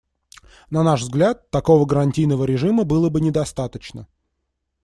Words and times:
На 0.71 0.81
наш 0.83 1.01
взгляд, 1.03 1.51
такого 1.51 1.85
гарантийного 1.85 2.45
режима 2.45 2.85
было 2.85 3.09
бы 3.11 3.21
недостаточно. 3.21 4.07